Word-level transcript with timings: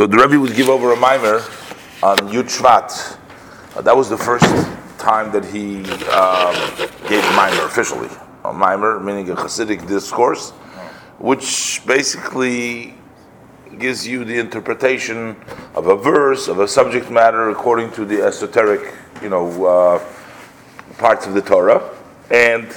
So 0.00 0.06
the 0.06 0.16
Rebbe 0.16 0.40
would 0.40 0.56
give 0.56 0.70
over 0.70 0.94
a 0.94 0.96
mimer 0.96 1.44
on 2.02 2.16
Yud 2.32 2.48
Shvat. 2.48 3.18
Uh, 3.76 3.82
that 3.82 3.94
was 3.94 4.08
the 4.08 4.16
first 4.16 4.46
time 4.96 5.30
that 5.30 5.44
he 5.44 5.80
um, 6.08 6.54
gave 7.06 7.22
a 7.22 7.36
mimer 7.36 7.66
officially. 7.66 8.08
A 8.46 8.50
mimer, 8.50 8.98
meaning 8.98 9.28
a 9.28 9.34
Hasidic 9.34 9.86
discourse, 9.86 10.52
which 11.18 11.82
basically 11.84 12.94
gives 13.78 14.08
you 14.08 14.24
the 14.24 14.38
interpretation 14.38 15.36
of 15.74 15.88
a 15.88 15.96
verse, 15.96 16.48
of 16.48 16.60
a 16.60 16.66
subject 16.66 17.10
matter, 17.10 17.50
according 17.50 17.92
to 17.92 18.06
the 18.06 18.22
esoteric, 18.22 18.94
you 19.22 19.28
know, 19.28 19.66
uh, 19.66 20.02
parts 20.96 21.26
of 21.26 21.34
the 21.34 21.42
Torah. 21.42 21.94
And 22.30 22.74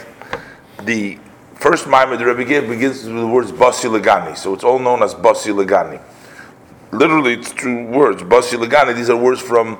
the 0.81 1.19
first 1.55 1.87
mimer 1.87 2.17
the 2.17 2.25
Rebbe 2.25 2.43
gave 2.43 2.67
begins 2.67 3.05
with 3.05 3.15
the 3.15 3.27
words 3.27 3.53
Basi 3.53 3.89
Legani. 3.89 4.35
So 4.35 4.53
it's 4.53 4.65
all 4.65 4.77
known 4.77 5.01
as 5.01 5.15
Basi 5.15 5.55
Legani 5.55 6.01
literally 6.93 7.33
it's 7.33 7.51
two 7.51 7.85
words. 7.87 8.21
Basi 8.23 8.57
Lagani, 8.57 8.95
these 8.95 9.09
are 9.09 9.17
words 9.17 9.41
from 9.41 9.77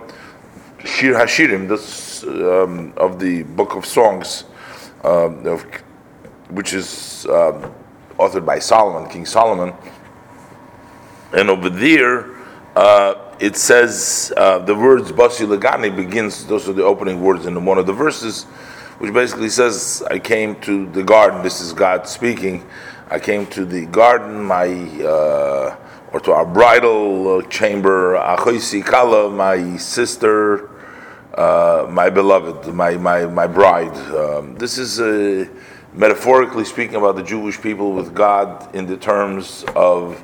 Shir 0.84 1.14
Hashirim, 1.14 1.68
this, 1.68 2.24
um, 2.24 2.94
of 2.98 3.20
the 3.20 3.44
book 3.44 3.76
of 3.76 3.86
songs, 3.86 4.46
um, 5.04 5.46
of, 5.46 5.64
which 6.50 6.74
is 6.74 7.26
um, 7.28 7.74
authored 8.18 8.46
by 8.46 8.60
Solomon, 8.60 9.10
King 9.10 9.26
Solomon. 9.26 9.74
And 11.34 11.50
over 11.50 11.70
there, 11.70 12.36
uh, 12.76 13.36
it 13.40 13.56
says 13.56 14.34
uh, 14.38 14.60
the 14.60 14.76
words 14.76 15.12
Basi 15.12 15.48
Lagani 15.48 15.96
begins, 15.96 16.46
those 16.46 16.68
are 16.68 16.74
the 16.74 16.84
opening 16.84 17.22
words 17.22 17.46
in 17.46 17.66
one 17.66 17.78
of 17.78 17.86
the 17.86 17.94
verses, 17.94 18.44
which 19.00 19.14
basically 19.14 19.50
says, 19.50 20.04
I 20.10 20.20
came 20.20 20.60
to 20.62 20.90
the 20.92 21.04
garden, 21.04 21.44
this 21.44 21.62
is 21.62 21.74
God 21.74 22.08
speaking. 22.08 22.68
I 23.10 23.20
came 23.20 23.46
to 23.48 23.66
the 23.66 23.86
garden, 23.86 24.44
my 24.44 24.68
uh, 25.04 25.76
or 26.14 26.20
to 26.20 26.32
our 26.32 26.46
bridal 26.46 27.42
chamber, 27.44 28.16
Achoisi 28.16 28.86
Kala, 28.86 29.32
my 29.32 29.78
sister, 29.78 30.70
uh, 31.34 31.88
my 31.90 32.12
beloved, 32.12 32.72
my, 32.72 32.96
my, 32.98 33.26
my 33.26 33.48
bride. 33.48 33.98
Um, 34.14 34.56
this 34.56 34.78
is 34.78 35.00
uh, 35.00 35.48
metaphorically 35.92 36.66
speaking 36.66 36.96
about 36.98 37.16
the 37.16 37.24
Jewish 37.24 37.60
people 37.60 37.94
with 37.94 38.14
God 38.14 38.76
in 38.76 38.86
the 38.86 38.96
terms 38.96 39.66
of 39.76 40.24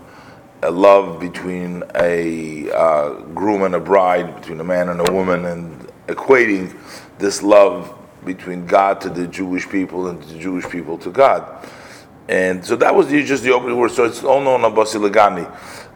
a 0.61 0.69
love 0.69 1.19
between 1.19 1.83
a 1.95 2.69
uh, 2.69 3.13
groom 3.33 3.63
and 3.63 3.73
a 3.73 3.79
bride, 3.79 4.35
between 4.35 4.59
a 4.59 4.63
man 4.63 4.89
and 4.89 5.09
a 5.09 5.11
woman, 5.11 5.45
and 5.45 5.87
equating 6.05 6.77
this 7.17 7.41
love 7.41 7.97
between 8.23 8.67
God 8.67 9.01
to 9.01 9.09
the 9.09 9.25
Jewish 9.25 9.67
people 9.67 10.09
and 10.09 10.21
the 10.21 10.37
Jewish 10.37 10.69
people 10.69 10.99
to 10.99 11.09
God. 11.09 11.67
And 12.29 12.63
so 12.63 12.75
that 12.75 12.93
was 12.93 13.07
the, 13.07 13.23
just 13.25 13.41
the 13.41 13.51
opening 13.51 13.75
word. 13.75 13.89
So 13.89 14.05
it's 14.05 14.23
all 14.23 14.39
known 14.39 14.63
on 14.63 14.75
Basilagani. 14.75 15.51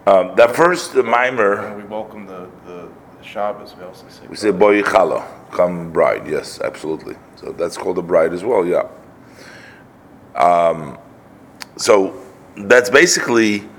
Um, 0.08 0.36
that 0.36 0.56
first 0.56 0.94
the 0.94 1.04
mimer. 1.04 1.78
we 1.78 1.84
welcome 1.84 2.26
the, 2.26 2.50
the, 2.66 2.90
the 3.20 3.24
Shabbos, 3.24 3.76
we 3.78 3.84
also 3.84 4.10
say. 4.10 4.26
We 4.28 4.36
say 4.36 4.50
boy 4.50 4.82
chala, 4.82 5.24
come 5.52 5.92
bride. 5.94 6.28
Yes, 6.28 6.60
absolutely. 6.60 7.16
So 7.36 7.52
that's 7.52 7.78
called 7.78 8.00
a 8.00 8.02
bride 8.02 8.34
as 8.34 8.44
well. 8.44 8.66
Yeah. 8.66 8.88
Um, 10.34 10.98
so 11.78 12.20
that's 12.58 12.90
basically 12.90 13.70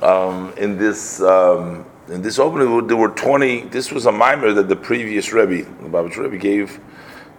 um, 0.00 0.54
in 0.56 0.78
this 0.78 1.20
um, 1.20 1.84
in 2.08 2.22
this 2.22 2.38
opening 2.38 2.86
there 2.86 2.96
were 2.96 3.10
twenty. 3.10 3.64
This 3.64 3.92
was 3.92 4.06
a 4.06 4.12
mimer 4.12 4.54
that 4.54 4.70
the 4.70 4.76
previous 4.76 5.34
Rebbe, 5.34 5.68
the 5.82 5.88
Babich 5.90 6.16
Rebbe, 6.16 6.38
gave 6.38 6.80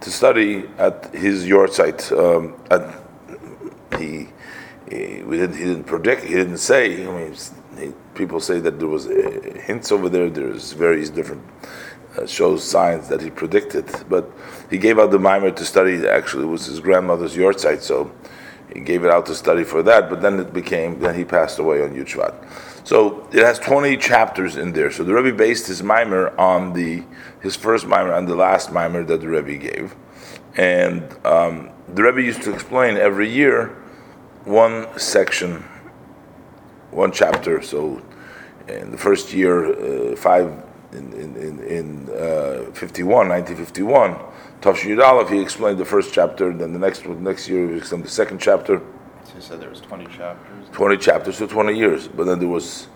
to 0.02 0.10
study 0.10 0.68
at 0.78 1.12
his 1.12 1.46
yahrzeit. 1.46 2.16
Um, 2.16 2.54
at 2.70 3.02
he, 3.98 4.28
he, 4.92 5.22
we 5.22 5.36
didn't, 5.36 5.56
he 5.56 5.64
didn't 5.64 5.84
predict. 5.84 6.24
He 6.24 6.34
didn't 6.34 6.58
say. 6.58 7.06
I 7.06 7.10
mean, 7.10 7.34
he, 7.78 7.92
people 8.14 8.40
say 8.40 8.60
that 8.60 8.78
there 8.78 8.88
was 8.88 9.06
uh, 9.06 9.60
hints 9.64 9.90
over 9.92 10.08
there. 10.08 10.28
There's 10.28 10.72
various 10.72 11.08
different 11.10 11.42
uh, 12.16 12.26
shows 12.26 12.62
signs 12.62 13.08
that 13.08 13.20
he 13.20 13.30
predicted, 13.30 13.86
but 14.08 14.30
he 14.70 14.78
gave 14.78 14.98
out 14.98 15.10
the 15.10 15.18
mimer 15.18 15.50
to 15.50 15.64
study. 15.64 16.06
Actually, 16.06 16.44
it 16.44 16.50
was 16.50 16.66
his 16.66 16.80
grandmother's 16.80 17.34
yahrzeit, 17.36 17.80
so 17.80 18.12
he 18.72 18.80
gave 18.80 19.04
it 19.04 19.10
out 19.10 19.26
to 19.26 19.34
study 19.34 19.64
for 19.64 19.82
that. 19.82 20.10
But 20.10 20.20
then 20.20 20.38
it 20.38 20.52
became 20.52 21.00
then 21.00 21.14
he 21.14 21.24
passed 21.24 21.58
away 21.58 21.82
on 21.82 21.94
Yud 21.94 22.06
Shvat. 22.06 22.34
So 22.84 23.28
it 23.32 23.44
has 23.44 23.60
20 23.60 23.96
chapters 23.96 24.56
in 24.56 24.72
there. 24.72 24.90
So 24.90 25.04
the 25.04 25.14
Rebbe 25.14 25.36
based 25.36 25.68
his 25.68 25.82
mimer 25.82 26.36
on 26.38 26.72
the 26.72 27.04
his 27.40 27.56
first 27.56 27.86
mimer 27.86 28.12
on 28.12 28.26
the 28.26 28.34
last 28.34 28.72
mimer 28.72 29.04
that 29.04 29.20
the 29.20 29.28
Rebbe 29.28 29.56
gave, 29.56 29.94
and 30.56 31.02
um, 31.24 31.70
the 31.94 32.02
Rebbe 32.02 32.22
used 32.22 32.42
to 32.42 32.52
explain 32.52 32.96
every 32.96 33.28
year 33.28 33.81
one 34.44 34.86
section 34.98 35.64
one 36.92 37.10
chapter. 37.10 37.62
So 37.62 38.02
in 38.68 38.90
the 38.90 38.98
first 38.98 39.32
year, 39.32 40.12
uh, 40.12 40.16
five 40.16 40.52
in 40.92 41.12
in 41.14 41.58
in, 41.64 42.08
uh, 42.10 42.70
51, 42.74 43.28
1951, 43.28 44.16
Tafshin 44.60 45.02
Aleph, 45.02 45.30
he 45.30 45.40
explained 45.40 45.78
the 45.78 45.84
first 45.84 46.12
chapter. 46.12 46.52
Then 46.52 46.72
the 46.72 46.78
next 46.78 47.06
next 47.06 47.48
year, 47.48 47.68
he 47.68 47.76
explained 47.76 48.04
the 48.04 48.10
second 48.10 48.40
chapter. 48.40 48.80
So 49.24 49.34
you 49.36 49.40
said 49.40 49.60
there 49.60 49.70
was 49.70 49.80
20 49.80 50.06
chapters. 50.06 50.66
20 50.72 50.96
chapters, 50.98 51.38
so 51.38 51.46
20 51.46 51.76
years. 51.76 52.08
But 52.08 52.24
then 52.24 52.38
there 52.38 52.48
was, 52.48 52.88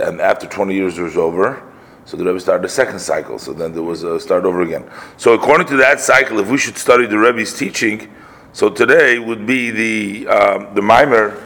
and 0.00 0.20
after 0.20 0.46
20 0.46 0.74
years 0.74 0.98
it 0.98 1.02
was 1.02 1.16
over. 1.16 1.62
So 2.04 2.16
the 2.16 2.24
Rebbe 2.24 2.38
started 2.38 2.62
the 2.62 2.68
second 2.68 3.00
cycle. 3.00 3.38
So 3.38 3.52
then 3.52 3.72
there 3.72 3.82
was 3.82 4.04
a 4.04 4.20
start 4.20 4.44
over 4.44 4.62
again. 4.62 4.88
So 5.16 5.32
according 5.32 5.66
to 5.68 5.76
that 5.78 5.98
cycle, 5.98 6.38
if 6.38 6.48
we 6.48 6.56
should 6.56 6.78
study 6.78 7.06
the 7.06 7.18
Rebbe's 7.18 7.52
teaching, 7.52 8.12
so 8.56 8.70
today 8.70 9.18
would 9.18 9.44
be 9.44 9.70
the 9.70 10.26
um, 10.28 10.74
the 10.74 10.80
mimer 10.80 11.36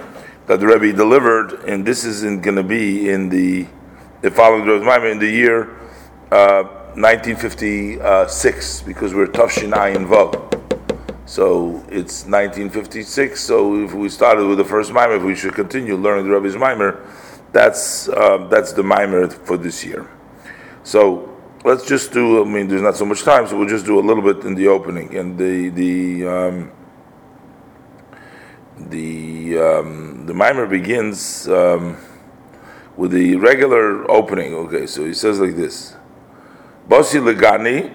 that 0.46 0.60
the 0.60 0.66
Rebbe 0.68 0.96
delivered, 0.96 1.64
and 1.64 1.84
this 1.84 2.04
isn't 2.04 2.44
going 2.44 2.54
to 2.54 2.62
be 2.62 3.10
in 3.10 3.28
the, 3.28 3.66
the 4.20 4.30
following 4.30 4.64
Rebbe's 4.64 4.86
Maimer 4.86 5.10
in 5.10 5.18
the 5.18 5.28
year 5.28 5.76
uh, 6.30 6.62
1956, 6.94 8.82
because 8.82 9.12
we're 9.12 9.26
Tafshin 9.26 9.72
Ayin 9.72 10.06
Vav. 10.06 10.36
So 11.26 11.84
it's 11.88 12.26
1956. 12.26 13.40
So 13.40 13.82
if 13.82 13.92
we 13.92 14.08
started 14.08 14.46
with 14.46 14.58
the 14.58 14.64
first 14.64 14.92
mimer, 14.92 15.16
if 15.16 15.24
we 15.24 15.34
should 15.34 15.54
continue 15.54 15.96
learning 15.96 16.28
the 16.28 16.32
Rebbe's 16.32 16.54
mimer, 16.56 17.04
that's 17.50 18.08
uh, 18.08 18.46
that's 18.48 18.72
the 18.72 18.84
mimer 18.84 19.26
for 19.26 19.56
this 19.56 19.84
year. 19.84 20.08
So 20.84 21.36
let's 21.64 21.84
just 21.88 22.12
do. 22.12 22.40
I 22.40 22.44
mean, 22.44 22.68
there's 22.68 22.82
not 22.82 22.94
so 22.94 23.04
much 23.04 23.24
time, 23.24 23.48
so 23.48 23.58
we'll 23.58 23.66
just 23.66 23.84
do 23.84 23.98
a 23.98 24.00
little 24.00 24.22
bit 24.22 24.44
in 24.46 24.54
the 24.54 24.68
opening 24.68 25.16
and 25.16 25.36
the 25.36 25.70
the. 25.70 26.24
Um, 26.28 26.70
the 28.88 29.58
um, 29.58 30.26
the 30.26 30.34
mimer 30.34 30.66
begins 30.66 31.48
um, 31.48 31.96
with 32.96 33.12
the 33.12 33.36
regular 33.36 34.10
opening. 34.10 34.54
Okay, 34.54 34.86
so 34.86 35.04
he 35.04 35.12
says 35.12 35.40
like 35.40 35.56
this: 35.56 35.96
Bosi 36.88 37.20
legani, 37.20 37.94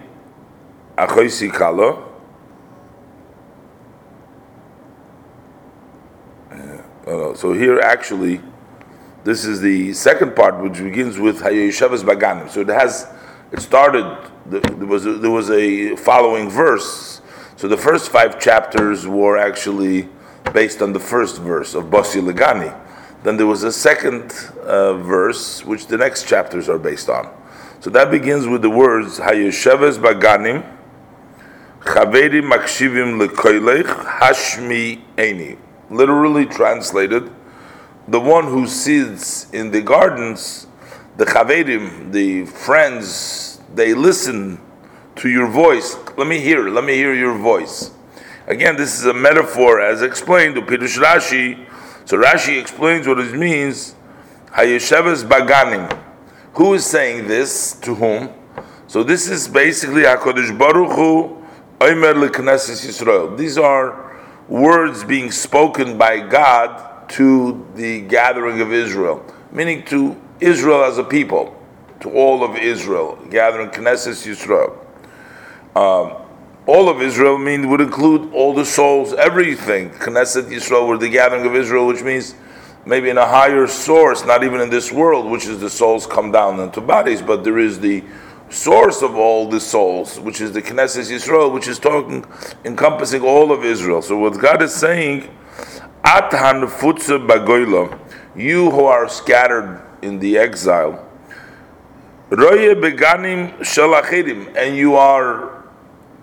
achoisi 0.97 1.51
kalo. 1.51 2.11
So 7.35 7.51
here, 7.51 7.79
actually, 7.79 8.41
this 9.23 9.43
is 9.45 9.59
the 9.59 9.93
second 9.93 10.35
part, 10.35 10.59
which 10.63 10.79
begins 10.81 11.19
with 11.19 11.41
Hayeshavas 11.41 12.03
Baganim. 12.03 12.49
So 12.49 12.61
it 12.61 12.69
has, 12.69 13.07
it 13.51 13.59
started. 13.59 14.31
There 14.45 14.87
was 14.87 15.05
a, 15.05 15.13
there 15.13 15.31
was 15.31 15.51
a 15.51 15.95
following 15.97 16.49
verse. 16.49 17.21
So 17.57 17.67
the 17.67 17.77
first 17.77 18.09
five 18.09 18.39
chapters 18.39 19.05
were 19.05 19.37
actually 19.37 20.07
based 20.55 20.81
on 20.81 20.93
the 20.93 20.99
first 20.99 21.39
verse 21.41 21.75
of 21.75 21.85
Basi 21.85 22.21
Legani. 22.21 22.73
Then 23.23 23.35
there 23.35 23.45
was 23.45 23.63
a 23.63 23.71
second 23.71 24.31
uh, 24.63 24.93
verse, 24.93 25.65
which 25.65 25.87
the 25.87 25.97
next 25.97 26.27
chapters 26.27 26.69
are 26.69 26.79
based 26.79 27.09
on. 27.09 27.29
So 27.81 27.89
that 27.89 28.09
begins 28.09 28.47
with 28.47 28.61
the 28.61 28.69
words 28.69 29.19
Hayesheves 29.19 29.99
Baganim, 29.99 30.63
Chaveri 31.81 32.41
Makshivim 32.41 33.19
Lekoilech 33.19 33.83
Hashmi 33.83 35.01
Eini. 35.17 35.57
Literally 35.89 36.45
translated, 36.45 37.29
the 38.07 38.19
one 38.19 38.45
who 38.45 38.65
sits 38.65 39.49
in 39.51 39.71
the 39.71 39.81
gardens, 39.81 40.67
the 41.17 41.25
Chaverim, 41.25 42.11
the 42.11 42.45
friends, 42.45 43.59
they 43.73 43.93
listen 43.93 44.59
to 45.17 45.29
your 45.29 45.47
voice. 45.47 45.97
Let 46.17 46.27
me 46.27 46.39
hear, 46.39 46.69
let 46.69 46.85
me 46.85 46.93
hear 46.95 47.13
your 47.13 47.37
voice. 47.37 47.91
Again, 48.47 48.75
this 48.75 48.99
is 48.99 49.05
a 49.05 49.13
metaphor 49.13 49.81
as 49.81 50.03
explained 50.03 50.53
to 50.53 50.61
Pirush 50.61 50.99
Rashi. 50.99 51.65
So 52.05 52.15
Rashi 52.17 52.61
explains 52.61 53.07
what 53.07 53.19
it 53.19 53.33
means. 53.33 53.95
Hayesheves 54.51 55.23
Baganim. 55.23 55.99
Who 56.53 56.75
is 56.75 56.85
saying 56.85 57.27
this 57.27 57.73
to 57.79 57.95
whom? 57.95 58.29
So 58.85 59.01
this 59.01 59.27
is 59.27 59.47
basically 59.47 60.03
Hakadosh 60.03 60.55
Baruch 60.57 60.91
Hu 60.95 61.43
Omer 61.81 62.13
LeKnesses 62.13 62.85
Yisrael. 62.85 63.35
These 63.35 63.57
are 63.57 64.15
words 64.47 65.03
being 65.03 65.31
spoken 65.31 65.97
by 65.97 66.19
God 66.19 67.09
to 67.09 67.67
the 67.73 68.01
gathering 68.01 68.61
of 68.61 68.71
Israel, 68.71 69.25
meaning 69.51 69.83
to 69.85 70.21
Israel 70.39 70.83
as 70.83 70.99
a 70.99 71.03
people, 71.03 71.59
to 72.01 72.11
all 72.11 72.43
of 72.43 72.55
Israel, 72.57 73.17
gathering 73.31 73.69
Knesset 73.69 74.23
Yisrael. 74.23 74.77
Um, 75.75 76.24
all 76.67 76.89
of 76.89 77.01
Israel 77.01 77.37
mean 77.37 77.69
would 77.69 77.81
include 77.81 78.33
all 78.33 78.53
the 78.53 78.65
souls, 78.65 79.13
everything. 79.13 79.91
Knesset 79.91 80.49
Yisrael 80.49 80.87
were 80.87 80.97
the 80.97 81.09
gathering 81.09 81.45
of 81.45 81.55
Israel, 81.55 81.85
which 81.85 82.01
means 82.01 82.33
maybe 82.85 83.09
in 83.09 83.17
a 83.17 83.25
higher 83.25 83.67
source, 83.67 84.25
not 84.25 84.43
even 84.43 84.61
in 84.61 84.69
this 84.69 84.91
world, 84.91 85.29
which 85.29 85.45
is 85.45 85.59
the 85.59 85.69
souls 85.69 86.07
come 86.07 86.31
down 86.31 86.59
into 86.59 86.81
bodies, 86.81 87.21
but 87.21 87.43
there 87.43 87.59
is 87.59 87.79
the 87.79 88.03
source 88.49 89.01
of 89.01 89.15
all 89.15 89.47
the 89.47 89.59
souls, 89.59 90.19
which 90.19 90.41
is 90.41 90.51
the 90.53 90.61
Knesset 90.61 91.11
Yisrael, 91.11 91.53
which 91.53 91.67
is 91.67 91.77
talking, 91.77 92.25
encompassing 92.63 93.21
all 93.21 93.51
of 93.51 93.63
Israel. 93.63 94.01
So 94.01 94.17
what 94.17 94.39
God 94.39 94.61
is 94.61 94.73
saying, 94.73 95.29
At 96.03 96.31
hanfutze 96.31 97.27
bagoyla, 97.27 97.99
you 98.35 98.71
who 98.71 98.85
are 98.85 99.07
scattered 99.07 99.81
in 100.01 100.19
the 100.19 100.37
exile, 100.37 101.07
roye 102.29 102.73
beganim 102.75 103.57
shalachidim, 103.59 104.55
and 104.55 104.75
you 104.75 104.95
are 104.95 105.54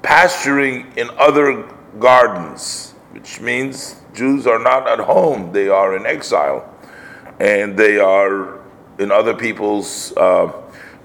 pasturing 0.03 0.93
in 0.97 1.11
other 1.19 1.69
gardens, 1.99 2.93
which 3.13 3.41
means 3.41 3.97
Jews 4.15 4.47
are 4.47 4.59
not 4.59 4.89
at 4.89 4.99
home; 4.99 5.53
they 5.53 5.69
are 5.69 5.97
in 5.97 6.07
exile, 6.07 6.69
and 7.41 7.77
they 7.77 7.99
are 7.99 8.61
in 8.99 9.11
other 9.11 9.35
people's 9.35 10.17
uh, 10.17 10.53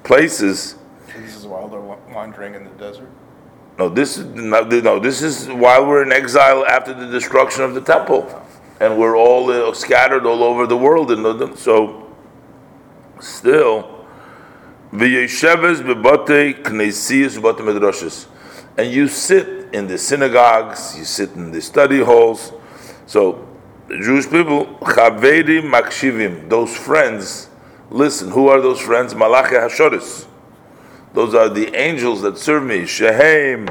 places. 0.04 0.76
This 1.16 1.36
is 1.36 1.48
while 1.48 1.68
they're 1.68 1.80
wandering 2.14 2.56
in 2.56 2.64
the 2.64 2.70
desert. 2.72 3.10
No, 3.78 3.90
this 3.90 4.18
is 4.18 4.26
no, 4.26 4.64
no. 4.64 5.00
This 5.00 5.22
is 5.22 5.48
while 5.48 5.86
we're 5.86 6.04
in 6.04 6.12
exile 6.12 6.66
after 6.66 6.94
the 6.94 7.08
destruction 7.08 7.64
of 7.64 7.76
the 7.76 7.82
temple, 7.82 8.28
and 8.80 8.98
we're 8.98 9.16
all 9.16 9.52
uh, 9.52 9.74
scattered 9.74 10.26
all 10.26 10.44
over 10.44 10.66
the 10.66 10.78
world. 10.78 11.12
And 11.12 11.58
so, 11.58 12.12
still, 13.20 14.06
v'yesheves 14.92 15.82
bebate 15.82 16.64
knesiyas 16.64 17.40
bate 17.40 17.58
medrashes, 17.58 18.26
and 18.78 18.92
you 18.92 19.08
sit 19.08 19.74
in 19.74 19.88
the 19.88 19.98
synagogues, 19.98 20.98
you 20.98 21.04
sit 21.04 21.32
in 21.32 21.52
the 21.52 21.62
study 21.62 22.00
halls. 22.00 22.54
So, 23.08 23.48
Jewish 23.90 24.30
people, 24.30 24.66
chavedim 24.82 25.72
makshivim, 25.72 26.50
those 26.50 26.76
friends, 26.76 27.50
listen. 27.90 28.32
Who 28.32 28.48
are 28.50 28.62
those 28.62 28.80
friends? 28.80 29.16
Malachi 29.16 29.56
hashoris. 29.56 30.28
Those 31.14 31.34
are 31.34 31.50
the 31.50 31.76
angels 31.76 32.22
that 32.22 32.38
serve 32.38 32.64
me. 32.64 32.86
Shehem 32.86 33.68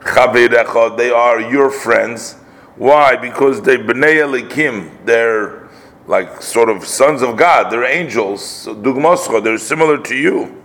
chaverecha. 0.00 0.96
They 0.96 1.10
are 1.10 1.40
your 1.40 1.70
friends. 1.70 2.34
Why? 2.76 3.16
Because 3.16 3.62
they 3.62 3.76
bnei 3.76 4.16
elikim. 4.16 5.04
They're 5.04 5.68
like 6.06 6.42
sort 6.42 6.68
of 6.68 6.84
sons 6.84 7.22
of 7.22 7.36
God. 7.36 7.70
They're 7.70 7.84
angels. 7.84 8.44
So, 8.44 8.74
Dugmascha. 8.74 9.44
They're 9.44 9.58
similar 9.58 9.98
to 9.98 10.16
you. 10.16 10.59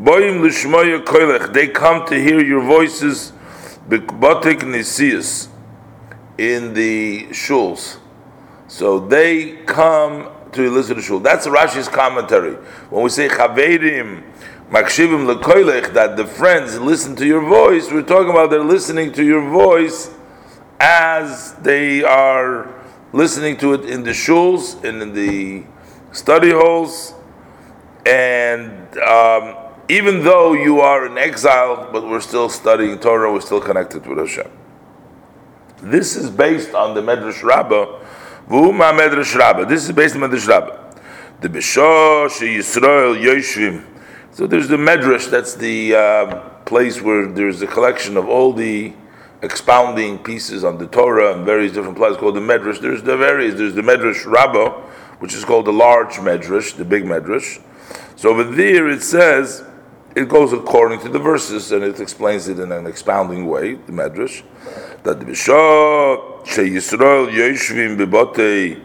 Boim 0.00 0.40
koilech. 1.04 1.52
They 1.52 1.68
come 1.68 2.06
to 2.06 2.14
hear 2.14 2.42
your 2.42 2.62
voices. 2.62 3.32
Bikbatik 3.86 4.62
nisius 4.62 5.48
in 6.38 6.72
the 6.72 7.26
shuls. 7.28 7.98
So 8.66 8.98
they 8.98 9.56
come 9.66 10.30
to 10.52 10.70
listen 10.70 10.94
to 10.96 11.00
the 11.00 11.06
shul. 11.06 11.20
That's 11.20 11.46
Rashi's 11.46 11.88
commentary. 11.88 12.54
When 12.88 13.02
we 13.02 13.10
say 13.10 13.28
chaverim, 13.28 14.22
makshivim 14.70 15.30
lekoilech, 15.34 15.92
that 15.92 16.16
the 16.16 16.26
friends 16.26 16.80
listen 16.80 17.14
to 17.16 17.26
your 17.26 17.42
voice, 17.42 17.90
we're 17.90 18.02
talking 18.02 18.30
about 18.30 18.50
they're 18.50 18.64
listening 18.64 19.12
to 19.12 19.24
your 19.24 19.46
voice 19.50 20.14
as 20.78 21.54
they 21.56 22.02
are 22.02 22.72
listening 23.12 23.58
to 23.58 23.74
it 23.74 23.84
in 23.84 24.02
the 24.02 24.12
shuls 24.12 24.82
and 24.82 25.02
in 25.02 25.12
the 25.12 25.64
study 26.12 26.52
halls. 26.52 27.12
And 28.06 28.96
um, 28.98 29.59
even 29.90 30.22
though 30.22 30.52
you 30.52 30.80
are 30.80 31.04
in 31.06 31.18
exile, 31.18 31.88
but 31.90 32.06
we're 32.06 32.20
still 32.20 32.48
studying 32.48 32.96
Torah, 33.00 33.32
we're 33.32 33.40
still 33.40 33.60
connected 33.60 34.06
with 34.06 34.18
Hashem. 34.18 34.48
This 35.82 36.14
is 36.14 36.30
based 36.30 36.74
on 36.74 36.94
the 36.94 37.00
Medrash 37.00 37.42
Rabbah. 37.42 37.98
V'uma 38.48 38.96
Medrash 38.96 39.34
Rabbah. 39.34 39.64
This 39.64 39.84
is 39.84 39.92
based 39.92 40.14
on 40.14 40.20
Medrash 40.20 40.46
Rabbah. 40.46 40.94
The 41.40 41.48
Bishosh 41.48 42.38
Yisrael 42.38 43.20
Yoshvim. 43.20 43.84
So 44.30 44.46
there's 44.46 44.68
the 44.68 44.76
Medrash. 44.76 45.28
That's 45.28 45.54
the 45.54 45.96
uh, 45.96 46.40
place 46.66 47.00
where 47.00 47.26
there's 47.26 47.60
a 47.60 47.66
collection 47.66 48.16
of 48.16 48.28
all 48.28 48.52
the 48.52 48.92
expounding 49.42 50.18
pieces 50.18 50.62
on 50.62 50.78
the 50.78 50.86
Torah 50.86 51.34
and 51.34 51.44
various 51.44 51.72
different 51.72 51.96
places 51.96 52.18
called 52.18 52.36
the 52.36 52.40
Medrash. 52.40 52.80
There's 52.80 53.02
the 53.02 53.16
various. 53.16 53.56
There's 53.56 53.74
the 53.74 53.82
Medrash 53.82 54.24
Rabbah, 54.24 54.82
which 55.18 55.34
is 55.34 55.44
called 55.44 55.64
the 55.64 55.72
large 55.72 56.14
Medrash, 56.14 56.76
the 56.76 56.84
big 56.84 57.04
Medrash. 57.04 57.60
So 58.14 58.28
over 58.28 58.44
there 58.44 58.88
it 58.88 59.02
says 59.02 59.64
it 60.16 60.28
goes 60.28 60.52
according 60.52 61.00
to 61.00 61.08
the 61.08 61.18
verses 61.18 61.70
and 61.72 61.84
it 61.84 62.00
explains 62.00 62.48
it 62.48 62.58
in 62.58 62.72
an 62.72 62.86
expounding 62.86 63.46
way, 63.46 63.74
the 63.74 63.92
Medrash, 63.92 64.42
that 65.04 65.20
the 65.20 65.26
Bishah 65.26 66.44
Yisrael 66.44 67.30
Yeshvim 67.30 67.96
Bebotei. 67.96 68.82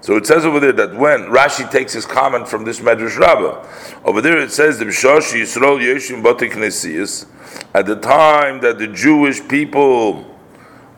So 0.00 0.16
it 0.16 0.26
says 0.26 0.44
over 0.44 0.60
there 0.60 0.72
that 0.72 0.94
when 0.94 1.22
Rashi 1.24 1.68
takes 1.68 1.92
his 1.92 2.06
comment 2.06 2.46
from 2.46 2.64
this 2.64 2.78
Medrash 2.78 3.18
Rabbah, 3.18 3.66
over 4.04 4.20
there 4.20 4.38
it 4.38 4.52
says 4.52 4.78
the 4.78 4.84
Bishah 4.84 5.18
Yisrael 5.18 5.80
Yeshvim 5.80 6.22
Botei 6.22 6.50
Knesiyas, 6.50 7.26
at 7.74 7.86
the 7.86 7.96
time 7.96 8.60
that 8.60 8.78
the 8.78 8.86
Jewish 8.86 9.46
people 9.48 10.24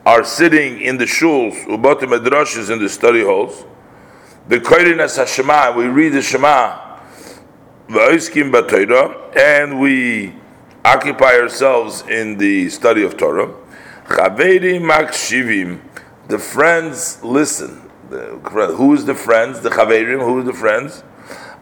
are 0.05 0.25
sitting 0.25 0.81
in 0.81 0.99
the 0.99 1.05
shuls, 1.05 1.65
Ubotei 1.65 2.03
Medrashas 2.03 2.71
in 2.71 2.79
the 2.81 2.89
study 2.89 3.25
halls, 3.25 3.65
the 4.49 4.59
Koirin 4.59 4.99
as 4.99 5.17
Hashema, 5.17 5.75
we 5.75 5.87
read 5.87 6.13
the 6.13 6.23
Shema, 6.23 6.90
V'oiskim 7.91 8.53
b'Torah, 8.53 9.37
and 9.37 9.81
we 9.81 10.33
occupy 10.85 11.35
ourselves 11.35 12.05
in 12.09 12.39
the 12.39 12.69
study 12.69 13.03
of 13.03 13.17
Torah. 13.17 13.53
Chaverim 14.07 14.83
makshivim, 14.83 15.81
the 16.29 16.39
friends 16.39 17.21
listen. 17.25 17.91
The, 18.09 18.39
who 18.77 18.95
is 18.95 19.07
the 19.07 19.17
friends? 19.17 19.61
The 19.61 19.71
chaverim. 19.71 20.21
Who 20.21 20.39
is 20.39 20.47
the 20.47 20.53
friends? 20.53 21.03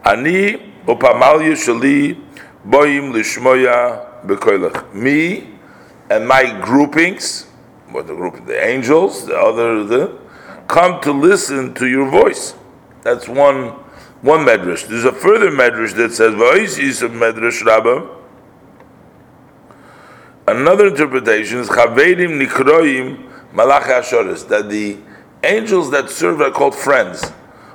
Ani 0.05 0.71
upamalya 0.85 1.53
shali 1.53 2.23
boim 2.63 3.11
lishmoya 3.11 4.23
bekoilach. 4.23 4.93
Me 4.93 5.55
and 6.11 6.27
my 6.27 6.59
groupings, 6.61 7.45
what 7.89 8.05
the 8.05 8.13
group, 8.13 8.45
the 8.45 8.63
angels, 8.63 9.25
the 9.25 9.35
other, 9.35 9.83
the 9.83 10.15
come 10.67 11.01
to 11.01 11.11
listen 11.11 11.73
to 11.73 11.87
your 11.87 12.07
voice. 12.07 12.53
That's 13.01 13.27
one 13.27 13.73
one 14.21 14.45
medrash. 14.45 14.87
There's 14.87 15.05
a 15.05 15.13
further 15.13 15.49
medrash 15.49 15.95
that 15.95 16.11
says 16.11 16.33
Va'is 16.33 17.01
of 17.01 17.11
medrash 17.11 17.63
Rabbah. 17.63 18.17
Another 20.47 20.87
interpretation 20.87 21.59
is 21.59 21.69
Chavedim 21.69 22.41
Nikroim 22.41 23.31
Malach 23.53 23.83
Ashoris 23.83 24.47
that 24.49 24.69
the 24.69 24.97
angels 25.43 25.91
that 25.91 26.09
serve 26.09 26.41
are 26.41 26.51
called 26.51 26.75
friends. 26.75 27.29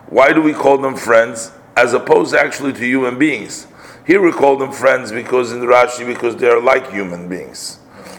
Why 0.07 0.33
do 0.33 0.43
we 0.43 0.53
call 0.53 0.79
them 0.79 0.97
friends 0.97 1.51
as 1.77 1.95
opposed 1.95 2.35
actually 2.35 2.73
to 2.75 2.81
human 2.81 3.19
beings? 3.19 3.67
Here 4.07 4.21
we 4.21 4.33
call 4.33 4.59
them 4.59 4.71
friends 4.71 5.13
because 5.13 5.51
in 5.51 5.61
the 5.61 5.67
Rashi 5.67 6.07
because 6.07 6.37
they 6.37 6.49
are 6.49 6.61
like 6.61 6.91
human 6.91 7.27
beings. 7.29 7.79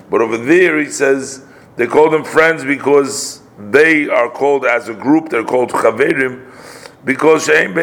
But 0.10 0.22
over 0.22 0.38
there 0.38 0.80
he 0.80 0.90
says 0.90 1.46
they 1.76 1.86
call 1.86 2.10
them 2.10 2.24
friends 2.24 2.64
because 2.64 3.42
they 3.60 4.10
are 4.10 4.30
called 4.30 4.66
as 4.66 4.90
a 4.90 4.96
group. 4.96 5.30
They're 5.30 5.44
called 5.44 5.70
Chavedim 5.70 6.55
because 7.06 7.46
there's 7.46 7.76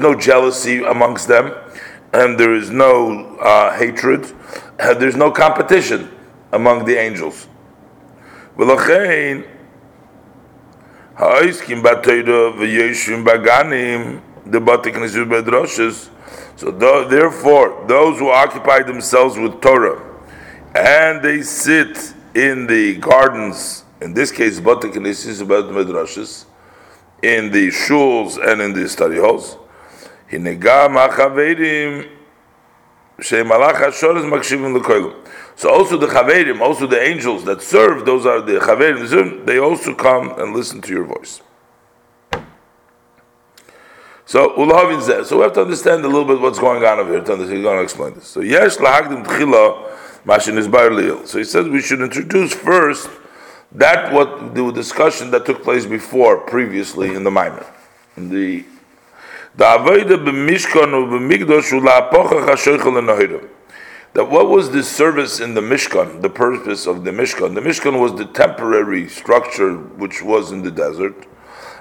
no 0.00 0.14
jealousy 0.14 0.84
amongst 0.84 1.26
them, 1.26 1.54
and 2.12 2.38
there 2.38 2.54
is 2.54 2.70
no 2.70 3.36
uh, 3.38 3.76
hatred, 3.76 4.30
and 4.78 5.00
there's 5.00 5.16
no 5.16 5.30
competition 5.30 6.10
among 6.52 6.84
the 6.84 6.96
angels. 6.96 7.48
So 16.56 16.70
therefore, 16.70 17.84
those 17.88 18.18
who 18.18 18.28
occupy 18.28 18.82
themselves 18.82 19.38
with 19.38 19.62
Torah 19.62 20.10
and 20.74 21.22
they 21.22 21.42
sit 21.42 22.14
in 22.34 22.66
the 22.66 22.96
gardens, 22.96 23.84
in 24.00 24.14
this 24.14 24.30
case, 24.30 24.60
Batik 24.60 24.92
Knesses 24.92 25.42
about 25.42 25.68
the 25.68 25.72
Midrashas, 25.72 26.44
in 27.22 27.50
the 27.52 27.68
shuls 27.68 28.38
and 28.42 28.60
in 28.60 28.72
the 28.72 28.88
study 28.88 29.18
halls. 29.18 29.56
So 30.32 30.38
also 35.70 35.96
the 35.98 36.06
chaverim, 36.06 36.60
also 36.60 36.86
the 36.86 37.00
angels 37.00 37.44
that 37.44 37.60
serve, 37.60 38.06
those 38.06 38.24
are 38.24 38.40
the 38.40 38.60
chaverim. 38.60 39.44
They 39.44 39.58
also 39.58 39.94
come 39.94 40.38
and 40.38 40.54
listen 40.54 40.80
to 40.82 40.92
your 40.92 41.04
voice. 41.04 41.42
So 44.24 44.50
ulahavin 44.50 45.00
zeh. 45.02 45.24
So 45.24 45.38
we 45.38 45.42
have 45.42 45.54
to 45.54 45.62
understand 45.62 46.04
a 46.04 46.08
little 46.08 46.24
bit 46.24 46.40
what's 46.40 46.60
going 46.60 46.84
on 46.84 47.00
over 47.00 47.10
here. 47.10 47.18
He's 47.18 47.62
going 47.62 47.76
to 47.78 47.82
explain 47.82 48.14
this. 48.14 48.28
So 48.28 48.40
yesh 48.40 48.76
lahagdim 48.76 49.26
tchila 49.26 49.90
mashin 50.24 50.56
is 50.56 50.68
So 51.28 51.38
he 51.38 51.44
says 51.44 51.68
we 51.68 51.82
should 51.82 52.00
introduce 52.00 52.54
first 52.54 53.10
that 53.72 54.12
what 54.12 54.54
the 54.54 54.70
discussion 54.72 55.30
that 55.30 55.46
took 55.46 55.62
place 55.62 55.86
before, 55.86 56.38
previously 56.38 57.14
in 57.14 57.24
the 57.24 57.30
Maimer. 57.30 57.66
In 58.16 58.28
the 58.28 58.64
the 59.56 59.64
avodah 59.64 60.24
b'mishkan 60.24 60.92
u 60.92 61.06
b'migdosh 61.18 61.72
u'la'apocha 61.72 62.46
chashoichel 62.46 63.48
That 64.12 64.30
what 64.30 64.48
was 64.48 64.70
the 64.70 64.82
service 64.82 65.40
in 65.40 65.54
the 65.54 65.60
Mishkan, 65.60 66.22
the 66.22 66.30
purpose 66.30 66.86
of 66.86 67.04
the 67.04 67.10
Mishkan? 67.10 67.54
The 67.54 67.60
Mishkan 67.60 68.00
was 68.00 68.14
the 68.14 68.26
temporary 68.26 69.08
structure 69.08 69.76
which 69.76 70.22
was 70.22 70.52
in 70.52 70.62
the 70.62 70.70
desert, 70.70 71.26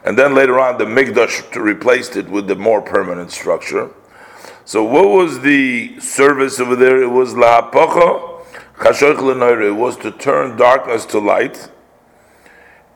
and 0.04 0.18
then 0.18 0.34
later 0.34 0.60
on 0.60 0.80
the 0.80 0.86
Mikdash 0.86 1.56
replaced 1.56 2.16
it 2.16 2.28
with 2.28 2.48
the 2.48 2.56
more 2.56 2.82
permanent 2.82 3.32
structure. 3.32 3.92
So 4.66 4.84
what 4.84 5.10
was 5.10 5.42
the 5.42 6.00
service 6.00 6.60
over 6.60 6.76
there? 6.76 7.02
It 7.02 7.12
was 7.12 7.34
la'apocha 7.36 8.46
chashoich 8.78 9.22
l'noire. 9.22 9.62
It 9.62 9.76
was 9.76 9.96
to 9.98 10.12
turn 10.12 10.58
darkness 10.58 11.06
to 11.08 11.20
light. 11.20 11.70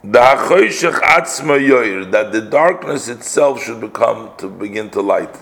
That 0.03 0.50
the 2.33 2.41
darkness 2.41 3.07
itself 3.07 3.63
should 3.63 3.79
become 3.79 4.31
to 4.38 4.50
begin 4.50 4.89
to 4.89 5.01
light. 5.01 5.38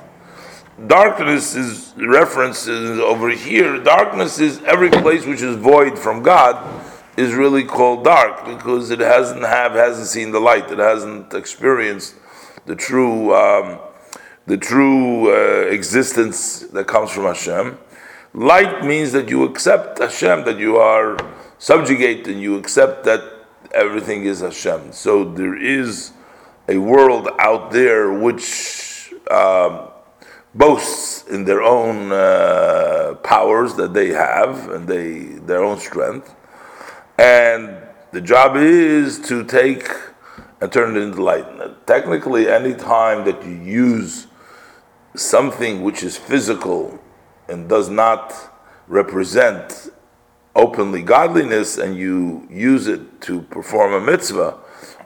Darkness 0.85 1.55
is 1.55 1.93
references 1.97 2.99
over 2.99 3.29
here. 3.29 3.81
Darkness 3.83 4.39
is 4.39 4.61
every 4.63 4.91
place 4.91 5.25
which 5.25 5.41
is 5.41 5.55
void 5.55 5.97
from 5.97 6.21
God 6.21 6.83
is 7.17 7.33
really 7.33 7.63
called 7.63 8.03
dark 8.03 8.45
because 8.45 8.91
it 8.91 8.99
hasn't 8.99 9.41
have 9.41 9.71
hasn't 9.73 10.07
seen 10.07 10.31
the 10.31 10.39
light. 10.39 10.71
It 10.71 10.79
hasn't 10.79 11.33
experienced 11.33 12.15
the 12.67 12.75
true 12.75 13.33
um, 13.33 13.79
the 14.45 14.57
true 14.57 15.33
uh, 15.33 15.67
existence 15.69 16.59
that 16.67 16.85
comes 16.85 17.11
from 17.11 17.23
Hashem. 17.23 17.79
Light 18.33 18.85
means 18.85 19.11
that 19.11 19.27
you 19.27 19.43
accept 19.43 19.97
Hashem, 19.99 20.45
that 20.45 20.57
you 20.57 20.77
are 20.77 21.17
subjugated, 21.57 22.27
and 22.27 22.41
you 22.41 22.57
accept 22.57 23.03
that 23.05 23.40
everything 23.73 24.25
is 24.25 24.41
Hashem. 24.41 24.91
So 24.91 25.23
there 25.23 25.55
is 25.55 26.11
a 26.67 26.77
world 26.77 27.29
out 27.39 27.71
there 27.71 28.11
which 28.13 29.13
um, 29.29 29.89
boasts 30.53 31.27
in 31.27 31.45
their 31.45 31.61
own 31.61 32.11
uh, 32.11 33.15
powers 33.23 33.75
that 33.75 33.93
they 33.93 34.09
have 34.09 34.69
and 34.69 34.87
they 34.87 35.19
their 35.45 35.63
own 35.63 35.79
strength, 35.79 36.35
and 37.17 37.77
the 38.11 38.21
job 38.21 38.57
is 38.57 39.19
to 39.27 39.43
take 39.43 39.87
and 40.59 40.71
turn 40.71 40.95
it 40.95 40.99
into 41.01 41.23
light. 41.23 41.45
Technically, 41.87 42.47
any 42.47 42.73
time 42.73 43.25
that 43.25 43.43
you 43.45 43.53
use 43.53 44.27
something 45.15 45.81
which 45.81 46.03
is 46.03 46.17
physical 46.17 46.99
and 47.47 47.67
does 47.67 47.89
not 47.89 48.33
represent 48.87 49.89
openly 50.55 51.01
godliness 51.01 51.77
and 51.77 51.95
you 51.95 52.47
use 52.49 52.87
it 52.87 53.21
to 53.21 53.41
perform 53.43 53.93
a 53.93 54.01
mitzvah 54.01 54.57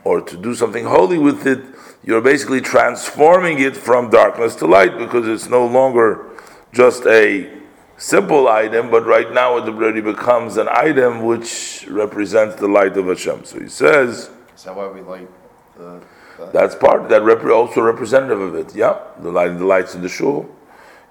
or 0.03 0.21
to 0.21 0.37
do 0.37 0.55
something 0.55 0.85
holy 0.85 1.17
with 1.17 1.45
it, 1.45 1.63
you're 2.03 2.21
basically 2.21 2.61
transforming 2.61 3.59
it 3.59 3.75
from 3.75 4.09
darkness 4.09 4.55
to 4.55 4.67
light 4.67 4.97
because 4.97 5.27
it's 5.27 5.49
no 5.49 5.65
longer 5.65 6.27
just 6.71 7.05
a 7.05 7.51
simple 7.97 8.47
item, 8.47 8.91
but 8.91 9.05
right 9.05 9.31
now 9.31 9.57
it 9.57 9.63
already 9.63 10.01
becomes 10.01 10.57
an 10.57 10.67
item 10.69 11.23
which 11.23 11.85
represents 11.89 12.55
the 12.55 12.67
light 12.67 12.95
of 12.97 13.07
Hashem. 13.07 13.45
So 13.45 13.59
he 13.59 13.69
says. 13.69 14.29
Is 14.55 14.63
that 14.63 14.75
why 14.75 14.87
we 14.87 15.01
light 15.01 15.29
the. 15.77 16.01
the 16.37 16.51
That's 16.51 16.75
part 16.75 17.09
that 17.09 17.23
rep- 17.23 17.43
also 17.45 17.81
representative 17.81 18.39
of 18.39 18.55
it. 18.55 18.75
Yeah, 18.75 18.99
the 19.19 19.31
light, 19.31 19.57
the 19.57 19.65
lights 19.65 19.95
in 19.95 20.01
the 20.01 20.09
shul. 20.09 20.49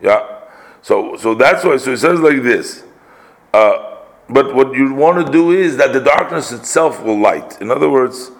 Yeah, 0.00 0.40
so 0.82 1.16
so 1.16 1.34
that's 1.34 1.64
why. 1.64 1.78
So 1.78 1.90
he 1.92 1.96
says 1.96 2.20
like 2.20 2.42
this. 2.42 2.84
Uh, 3.52 3.93
but 4.28 4.54
what 4.54 4.74
you 4.74 4.94
want 4.94 5.24
to 5.24 5.32
do 5.32 5.50
is 5.50 5.76
that 5.76 5.92
the 5.92 6.00
darkness 6.00 6.52
itself 6.52 7.02
will 7.02 7.18
light. 7.18 7.60
In 7.60 7.70
other 7.70 7.90
words, 7.90 8.30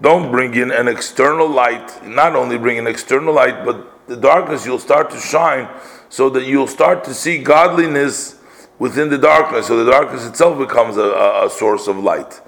don't 0.00 0.30
bring 0.30 0.54
in 0.54 0.70
an 0.70 0.88
external 0.88 1.48
light. 1.48 2.04
Not 2.06 2.34
only 2.34 2.58
bring 2.58 2.78
an 2.78 2.86
external 2.86 3.34
light, 3.34 3.64
but 3.64 4.06
the 4.08 4.16
darkness 4.16 4.64
you'll 4.66 4.78
start 4.78 5.10
to 5.10 5.20
shine, 5.20 5.68
so 6.08 6.30
that 6.30 6.44
you'll 6.46 6.66
start 6.66 7.04
to 7.04 7.14
see 7.14 7.38
godliness 7.38 8.40
within 8.78 9.08
the 9.10 9.18
darkness. 9.18 9.66
So 9.66 9.84
the 9.84 9.90
darkness 9.90 10.26
itself 10.26 10.58
becomes 10.58 10.96
a, 10.96 11.02
a, 11.02 11.46
a 11.46 11.50
source 11.50 11.86
of 11.88 11.98
light. 11.98 12.40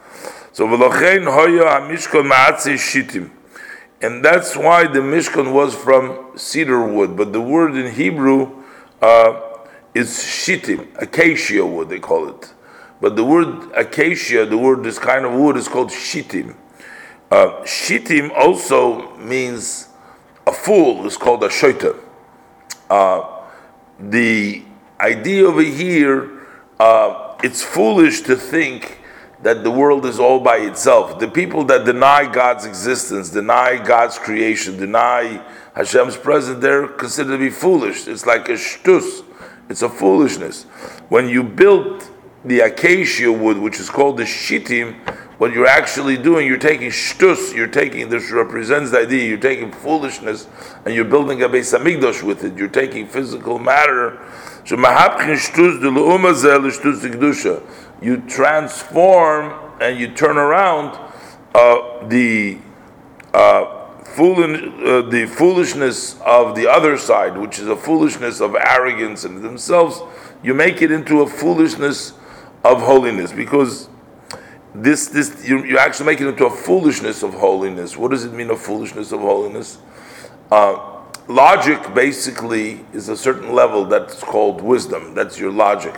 So. 0.53 0.67
And 4.03 4.25
that's 4.25 4.57
why 4.57 4.87
the 4.87 5.01
Mishkan 5.01 5.53
was 5.53 5.75
from 5.75 6.33
cedar 6.37 6.83
wood, 6.83 7.17
but 7.17 7.33
the 7.33 7.41
word 7.41 7.77
in 7.77 7.93
Hebrew 7.93 8.63
uh, 9.01 9.41
is 9.95 10.23
shittim, 10.23 10.89
acacia 10.97 11.65
wood, 11.65 11.89
they 11.89 11.99
call 11.99 12.29
it. 12.29 12.53
But 13.01 13.17
the 13.17 13.25
word 13.25 13.71
acacia, 13.75 14.47
the 14.47 14.57
word 14.57 14.83
this 14.83 14.99
kind 14.99 15.25
of 15.25 15.33
wood 15.33 15.57
is 15.57 15.69
called 15.69 15.91
shittim. 15.93 16.57
Uh, 17.31 17.65
shittim 17.65 18.31
also 18.37 19.17
means 19.17 19.89
a 20.47 20.53
fool, 20.53 21.07
is 21.07 21.17
called 21.17 21.43
a 21.45 21.49
shoita. 21.49 21.99
Uh, 22.89 23.43
the 23.99 24.63
idea 25.01 25.47
over 25.47 25.63
here, 25.63 26.47
uh, 26.79 27.37
it's 27.43 27.63
foolish 27.63 28.23
to 28.23 28.37
think 28.37 29.01
that 29.43 29.63
the 29.63 29.71
world 29.71 30.07
is 30.07 30.19
all 30.19 30.41
by 30.41 30.57
itself. 30.57 31.19
The 31.19 31.29
people 31.29 31.65
that 31.65 31.85
deny 31.85 32.31
God's 32.31 32.65
existence, 32.65 33.31
deny 33.31 33.77
God's 33.77 34.19
creation, 34.19 34.79
deny 34.79 35.45
Hashem's 35.75 36.17
presence, 36.17 36.61
they're 36.61 36.89
considered 36.89 37.33
to 37.33 37.39
be 37.39 37.51
foolish. 37.51 38.09
It's 38.09 38.25
like 38.25 38.49
a 38.49 38.53
shtus. 38.53 39.25
It's 39.69 39.83
a 39.83 39.89
foolishness. 39.89 40.65
When 41.09 41.29
you 41.29 41.43
build 41.43 42.09
the 42.47 42.61
acacia 42.61 43.31
wood, 43.31 43.59
which 43.59 43.81
is 43.81 43.91
called 43.91 44.17
the 44.17 44.27
shittim, 44.27 44.95
what 45.39 45.53
you're 45.53 45.67
actually 45.67 46.17
doing, 46.17 46.47
you're 46.47 46.57
taking 46.57 46.89
shtus, 46.89 47.55
you're 47.55 47.67
taking, 47.67 48.09
this 48.09 48.31
represents 48.31 48.91
the 48.91 49.01
idea, 49.01 49.29
you're 49.29 49.37
taking 49.37 49.71
foolishness 49.71 50.47
and 50.85 50.95
you're 50.95 51.05
building 51.05 51.43
a 51.43 51.49
Beis 51.49 51.77
Hamikdash 51.77 52.23
with 52.23 52.43
it. 52.45 52.57
You're 52.57 52.69
taking 52.69 53.07
physical 53.07 53.59
matter. 53.59 54.19
You 58.03 58.17
transform 58.29 59.55
and 59.81 60.01
you 60.01 60.09
turn 60.15 60.39
around 60.39 60.99
uh, 61.55 62.09
the 62.09 62.59
uh, 63.35 63.73
uh, 64.19 65.03
the 65.03 65.27
foolishness 65.31 66.19
of 66.23 66.55
the 66.55 66.67
other 66.67 66.97
side, 66.97 67.37
which 67.37 67.59
is 67.59 67.69
a 67.69 67.77
foolishness 67.77 68.41
of 68.41 68.55
arrogance 68.55 69.27
in 69.27 69.43
themselves. 69.43 70.01
You 70.43 70.55
make 70.55 70.81
it 70.81 70.91
into 70.91 71.21
a 71.21 71.27
foolishness 71.27 72.15
of 72.73 72.83
holiness 72.83 73.33
because 73.33 73.89
this 74.75 75.09
this 75.09 75.47
you, 75.47 75.65
you 75.65 75.79
actually 75.79 76.07
make 76.07 76.21
it 76.21 76.29
into 76.29 76.47
a 76.47 76.51
foolishness 76.51 77.23
of 77.23 77.35
holiness. 77.35 77.97
What 77.97 78.11
does 78.11 78.25
it 78.25 78.33
mean 78.33 78.51
a 78.51 78.57
foolishness 78.57 79.13
of 79.13 79.21
holiness? 79.21 79.79
Uh, 80.51 81.03
logic 81.29 81.95
basically 81.95 82.85
is 82.93 83.09
a 83.09 83.17
certain 83.17 83.53
level 83.55 83.85
that's 83.85 84.23
called 84.23 84.61
wisdom. 84.61 85.15
That's 85.15 85.39
your 85.39 85.51
logic. 85.51 85.95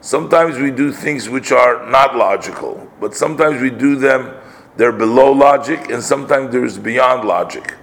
Sometimes 0.00 0.58
we 0.58 0.70
do 0.70 0.92
things 0.92 1.28
which 1.28 1.52
are 1.52 1.86
not 1.90 2.16
logical, 2.16 2.88
but 3.00 3.14
sometimes 3.14 3.60
we 3.60 3.70
do 3.70 3.96
them. 3.96 4.34
They're 4.76 4.92
below 4.92 5.32
logic, 5.32 5.90
and 5.90 6.02
sometimes 6.02 6.52
there's 6.52 6.78
beyond 6.78 7.28
logic. 7.28 7.74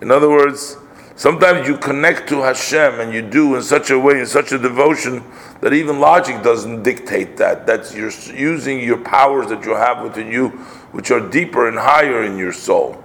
In 0.00 0.10
other 0.10 0.28
words, 0.28 0.76
sometimes 1.16 1.66
you 1.66 1.76
connect 1.76 2.28
to 2.28 2.42
Hashem 2.42 3.00
and 3.00 3.12
you 3.12 3.22
do 3.22 3.56
in 3.56 3.62
such 3.62 3.90
a 3.90 3.98
way, 3.98 4.20
in 4.20 4.26
such 4.26 4.52
a 4.52 4.58
devotion 4.58 5.24
that 5.60 5.72
even 5.72 5.98
logic 5.98 6.42
doesn't 6.42 6.82
dictate 6.82 7.36
that. 7.38 7.66
That's 7.66 7.94
you're 7.94 8.12
using 8.32 8.80
your 8.80 8.98
powers 8.98 9.48
that 9.48 9.64
you 9.64 9.74
have 9.74 10.02
within 10.02 10.30
you, 10.30 10.50
which 10.92 11.10
are 11.10 11.20
deeper 11.20 11.68
and 11.68 11.76
higher 11.76 12.22
in 12.22 12.38
your 12.38 12.52
soul. 12.52 13.02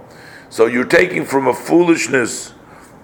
So 0.50 0.66
you're 0.66 0.84
taking 0.84 1.24
from 1.24 1.48
a 1.48 1.54
foolishness 1.54 2.50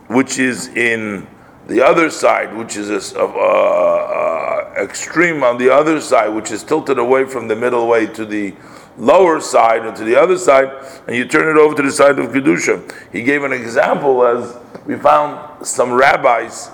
which 0.09 0.39
is 0.39 0.69
in 0.69 1.27
the 1.67 1.83
other 1.83 2.09
side, 2.11 2.57
which 2.57 2.77
is 2.77 3.13
a, 3.13 3.21
uh, 3.21 3.25
uh, 3.25 4.75
extreme 4.83 5.43
on 5.43 5.59
the 5.59 5.71
other 5.71 6.01
side, 6.01 6.29
which 6.29 6.51
is 6.51 6.63
tilted 6.65 6.99
away 6.99 7.25
from 7.25 7.49
the 7.49 7.57
middle 7.57 7.87
way 7.87 8.07
to 8.07 8.25
the 8.25 8.55
lower 8.99 9.41
side 9.41 9.87
and 9.87 9.97
to 9.97 10.05
the 10.05 10.17
other 10.17 10.37
side, 10.37 10.71
and 11.07 11.17
you 11.17 11.25
turn 11.25 11.49
it 11.49 11.59
over 11.59 11.75
to 11.75 11.83
the 11.83 11.93
side 11.93 12.19
of 12.19 12.31
kedusha. 12.31 12.93
He 13.13 13.23
gave 13.23 13.45
an 13.45 13.53
example 13.53 14.25
as 14.25 14.57
we 14.85 14.97
found 14.97 15.67
some 15.67 15.93
rabbis 15.93 16.71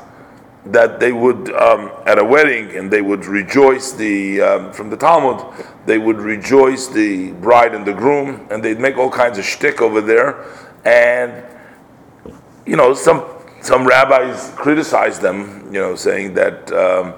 that 0.66 0.98
they 0.98 1.12
would 1.12 1.52
um, 1.54 1.90
at 2.06 2.18
a 2.18 2.24
wedding 2.24 2.74
and 2.76 2.90
they 2.90 3.02
would 3.02 3.26
rejoice 3.26 3.92
the 3.92 4.40
um, 4.40 4.72
from 4.72 4.88
the 4.88 4.96
Talmud 4.96 5.44
they 5.84 5.98
would 5.98 6.16
rejoice 6.16 6.86
the 6.88 7.32
bride 7.32 7.74
and 7.74 7.84
the 7.84 7.92
groom 7.92 8.46
and 8.50 8.64
they'd 8.64 8.80
make 8.80 8.96
all 8.96 9.10
kinds 9.10 9.36
of 9.36 9.44
shtick 9.44 9.82
over 9.82 10.00
there 10.00 10.46
and 10.86 11.44
you 12.64 12.76
know 12.76 12.94
some 12.94 13.26
some 13.60 13.86
rabbis 13.86 14.52
criticized 14.56 15.20
them 15.20 15.66
you 15.66 15.80
know 15.80 15.94
saying 15.94 16.32
that 16.32 16.72
um, 16.72 17.12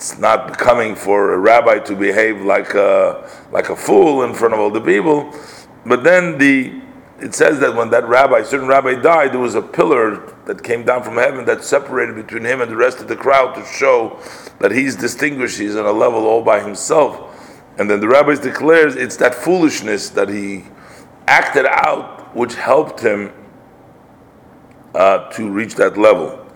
it's 0.00 0.18
not 0.18 0.48
becoming 0.48 0.94
for 0.94 1.34
a 1.34 1.38
rabbi 1.38 1.78
to 1.78 1.94
behave 1.94 2.40
like 2.40 2.72
a 2.72 3.30
like 3.52 3.68
a 3.68 3.76
fool 3.76 4.22
in 4.22 4.32
front 4.32 4.54
of 4.54 4.60
all 4.60 4.70
the 4.70 4.80
people 4.80 5.30
but 5.84 6.02
then 6.02 6.38
the 6.38 6.80
it 7.20 7.34
says 7.34 7.60
that 7.60 7.74
when 7.74 7.90
that 7.90 8.08
rabbi, 8.08 8.42
certain 8.42 8.66
rabbi 8.66 8.94
died, 8.94 9.32
there 9.32 9.40
was 9.40 9.54
a 9.54 9.60
pillar 9.60 10.34
that 10.46 10.64
came 10.64 10.84
down 10.84 11.02
from 11.02 11.16
heaven 11.16 11.44
that 11.44 11.62
separated 11.62 12.16
between 12.16 12.44
him 12.44 12.62
and 12.62 12.70
the 12.70 12.76
rest 12.76 13.00
of 13.00 13.08
the 13.08 13.16
crowd 13.16 13.54
to 13.56 13.64
show 13.66 14.18
that 14.58 14.70
he's 14.70 14.96
distinguished, 14.96 15.58
he's 15.58 15.76
on 15.76 15.84
a 15.84 15.92
level 15.92 16.26
all 16.26 16.42
by 16.42 16.60
himself. 16.60 17.36
And 17.78 17.90
then 17.90 18.00
the 18.00 18.08
rabbi 18.08 18.36
declares 18.36 18.96
it's 18.96 19.16
that 19.18 19.34
foolishness 19.34 20.08
that 20.10 20.30
he 20.30 20.64
acted 21.26 21.66
out 21.66 22.34
which 22.34 22.54
helped 22.54 23.00
him 23.00 23.32
uh, 24.94 25.30
to 25.32 25.50
reach 25.50 25.74
that 25.74 25.98
level. 25.98 26.46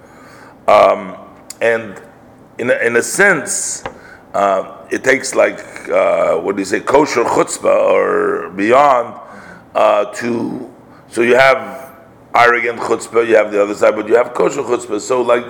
Um, 0.66 1.18
and 1.60 2.02
in 2.58 2.70
a, 2.70 2.74
in 2.86 2.96
a 2.96 3.02
sense, 3.02 3.84
uh, 4.32 4.86
it 4.90 5.04
takes 5.04 5.34
like, 5.34 5.88
uh, 5.88 6.36
what 6.38 6.56
do 6.56 6.62
you 6.62 6.66
say, 6.66 6.80
kosher 6.80 7.24
chutzpah 7.24 7.90
or 7.90 8.50
beyond 8.50 9.20
uh, 9.74 10.06
to 10.12 10.70
so 11.14 11.22
you 11.22 11.36
have 11.36 11.94
arrogant 12.34 12.80
chutzpah, 12.80 13.24
you 13.28 13.36
have 13.36 13.52
the 13.52 13.62
other 13.62 13.76
side, 13.76 13.94
but 13.94 14.08
you 14.08 14.16
have 14.16 14.34
kosher 14.34 14.62
chutzpah. 14.62 15.00
So, 15.00 15.22
like 15.22 15.46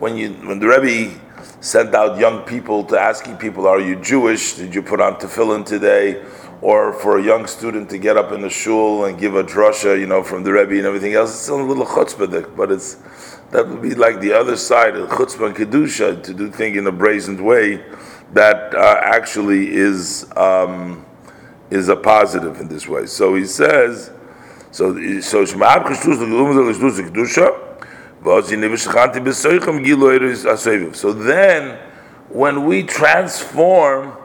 when 0.00 0.16
you 0.16 0.30
when 0.30 0.58
the 0.58 0.66
Rebbe 0.66 1.20
sent 1.60 1.94
out 1.94 2.18
young 2.18 2.42
people 2.42 2.82
to 2.86 2.98
asking 2.98 3.36
people, 3.36 3.68
"Are 3.68 3.78
you 3.78 3.94
Jewish? 3.94 4.54
Did 4.54 4.74
you 4.74 4.82
put 4.82 5.00
on 5.00 5.14
tefillin 5.14 5.64
today?" 5.64 6.20
Or 6.60 6.92
for 6.92 7.18
a 7.18 7.22
young 7.22 7.46
student 7.46 7.90
to 7.90 7.98
get 7.98 8.16
up 8.16 8.32
in 8.32 8.40
the 8.40 8.48
shul 8.48 9.04
and 9.04 9.18
give 9.18 9.34
a 9.34 9.44
drasha, 9.44 9.98
you 9.98 10.06
know, 10.06 10.22
from 10.22 10.44
the 10.44 10.52
Rebbe 10.52 10.76
and 10.76 10.86
everything 10.86 11.14
else, 11.14 11.34
it's 11.34 11.48
a 11.48 11.54
little 11.54 11.84
chutzpah, 11.84 12.56
but 12.56 12.70
it's 12.70 12.96
that 13.50 13.68
would 13.68 13.82
be 13.82 13.94
like 13.94 14.20
the 14.20 14.32
other 14.32 14.56
side 14.56 14.96
of 14.96 15.08
chutzpah 15.10 15.46
and 15.46 15.56
kedusha 15.56 16.22
to 16.22 16.34
do 16.34 16.50
things 16.50 16.76
in 16.76 16.86
a 16.86 16.92
brazen 16.92 17.42
way 17.44 17.84
that 18.32 18.74
uh, 18.74 19.00
actually 19.02 19.74
is 19.74 20.26
um, 20.36 21.04
is 21.70 21.88
a 21.88 21.96
positive 21.96 22.60
in 22.60 22.68
this 22.68 22.88
way. 22.88 23.06
So 23.06 23.34
he 23.34 23.44
says, 23.44 24.10
so 24.70 25.20
so. 25.20 25.44
So 30.92 31.12
then, 31.12 31.78
when 32.28 32.64
we 32.64 32.82
transform 32.82 34.16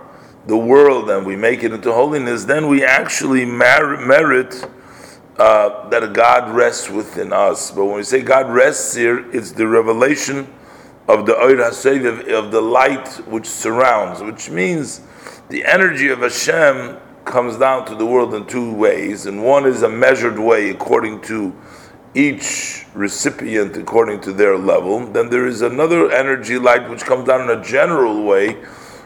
the 0.45 0.57
world 0.57 1.09
and 1.09 1.25
we 1.25 1.35
make 1.35 1.63
it 1.63 1.71
into 1.73 1.91
holiness, 1.93 2.45
then 2.45 2.67
we 2.67 2.83
actually 2.83 3.45
mer- 3.45 3.97
merit 3.97 4.65
uh, 5.37 5.87
that 5.89 6.13
God 6.13 6.53
rests 6.53 6.89
within 6.89 7.31
us. 7.31 7.71
But 7.71 7.85
when 7.85 7.95
we 7.95 8.03
say 8.03 8.21
God 8.21 8.49
rests 8.49 8.95
here, 8.95 9.29
it's 9.31 9.51
the 9.51 9.67
revelation 9.67 10.47
of 11.07 11.25
the 11.25 11.35
Oir 11.35 11.55
HaSeviv, 11.55 12.31
of 12.31 12.51
the 12.51 12.61
light 12.61 13.07
which 13.27 13.47
surrounds, 13.47 14.21
which 14.21 14.49
means 14.49 15.01
the 15.49 15.65
energy 15.65 16.09
of 16.09 16.19
Hashem 16.19 16.97
comes 17.25 17.57
down 17.57 17.85
to 17.85 17.95
the 17.95 18.05
world 18.05 18.33
in 18.33 18.45
two 18.45 18.73
ways, 18.73 19.25
and 19.25 19.43
one 19.43 19.65
is 19.65 19.83
a 19.83 19.89
measured 19.89 20.37
way 20.37 20.69
according 20.69 21.21
to 21.21 21.55
each 22.13 22.85
recipient 22.93 23.77
according 23.77 24.19
to 24.21 24.33
their 24.33 24.57
level. 24.57 25.05
Then 25.05 25.29
there 25.29 25.47
is 25.47 25.61
another 25.61 26.11
energy 26.11 26.57
light 26.57 26.89
which 26.89 27.03
comes 27.03 27.27
down 27.27 27.49
in 27.49 27.59
a 27.59 27.63
general 27.63 28.23
way, 28.23 28.57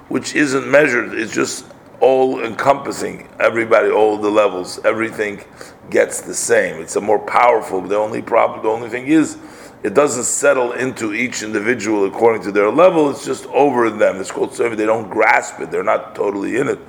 which 0.10 0.36
isn't 0.36 0.70
measured. 0.70 1.14
It's 1.14 1.34
just 1.34 1.66
all 2.00 2.44
encompassing 2.44 3.30
everybody, 3.40 3.90
all 3.90 4.18
the 4.18 4.30
levels, 4.30 4.80
everything 4.84 5.44
gets 5.90 6.22
the 6.22 6.34
same. 6.34 6.82
It's 6.82 6.96
a 6.96 7.02
more 7.02 7.20
powerful. 7.20 7.82
The 7.82 7.96
only 7.96 8.22
problem, 8.22 8.64
the 8.64 8.70
only 8.70 8.90
thing 8.90 9.08
is, 9.08 9.38
it 9.84 9.94
doesn't 9.94 10.24
settle 10.24 10.72
into 10.74 11.14
each 11.14 11.44
individual 11.44 12.06
according 12.06 12.42
to 12.44 12.52
their 12.52 12.70
level. 12.70 13.10
It's 13.10 13.26
just 13.26 13.46
over 13.48 13.90
them. 13.90 14.20
It's 14.20 14.32
called 14.32 14.54
serving. 14.54 14.78
They 14.78 14.86
don't 14.86 15.10
grasp 15.10 15.60
it. 15.60 15.72
They're 15.72 15.84
not 15.84 16.16
totally 16.16 16.58
in 16.58 16.70
it, 16.70 16.80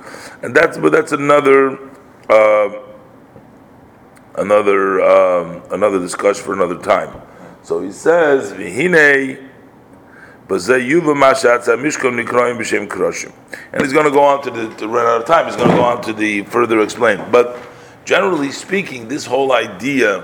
and 0.41 0.55
that's 0.55 0.77
but 0.77 0.91
that's 0.91 1.11
another. 1.11 1.77
Uh, 2.29 2.81
another 4.37 5.01
um, 5.01 5.63
another 5.71 5.99
discussion 5.99 6.43
for 6.43 6.53
another 6.53 6.77
time. 6.77 7.21
So 7.63 7.81
he 7.81 7.91
says, 7.91 8.51
"V'hinei 10.47 10.81
and 13.73 13.81
he's 13.81 13.93
going 13.93 14.05
to 14.05 14.11
go 14.11 14.23
on 14.23 14.43
to 14.43 14.51
the 14.51 14.69
to 14.75 14.87
run 14.87 15.05
out 15.05 15.21
of 15.21 15.27
time. 15.27 15.45
He's 15.47 15.55
going 15.55 15.69
to 15.69 15.75
go 15.75 15.83
on 15.83 16.01
to 16.03 16.13
the 16.13 16.43
further 16.43 16.81
explain. 16.81 17.23
But 17.31 17.57
generally 18.05 18.51
speaking, 18.51 19.07
this 19.07 19.25
whole 19.25 19.53
idea 19.53 20.23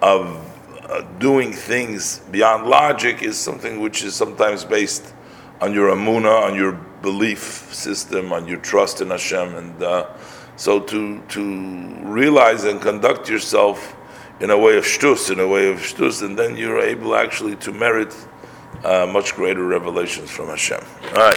of 0.00 0.52
uh, 0.88 1.02
doing 1.18 1.52
things 1.52 2.20
beyond 2.30 2.66
logic 2.66 3.22
is 3.22 3.36
something 3.36 3.80
which 3.80 4.04
is 4.04 4.14
sometimes 4.14 4.64
based 4.64 5.12
on 5.60 5.72
your 5.72 5.90
amuna, 5.90 6.44
on 6.44 6.54
your 6.54 6.72
belief 7.02 7.72
system, 7.72 8.32
on 8.32 8.46
your 8.46 8.58
trust 8.58 9.00
in 9.00 9.10
Hashem, 9.10 9.54
and 9.54 9.82
uh, 9.82 10.06
so 10.56 10.78
to 10.80 11.20
to 11.20 11.96
realize 12.02 12.64
and 12.64 12.80
conduct 12.80 13.28
yourself 13.28 13.96
in 14.40 14.50
a 14.50 14.58
way 14.58 14.76
of 14.76 14.84
shtus, 14.84 15.30
in 15.30 15.40
a 15.40 15.46
way 15.46 15.70
of 15.70 15.78
shtus, 15.78 16.22
and 16.22 16.38
then 16.38 16.56
you're 16.56 16.80
able 16.80 17.14
actually 17.14 17.56
to 17.56 17.72
merit 17.72 18.14
uh, 18.84 19.06
much 19.06 19.34
greater 19.34 19.64
revelations 19.64 20.30
from 20.30 20.48
Hashem. 20.48 20.80
All 21.08 21.12
right. 21.14 21.30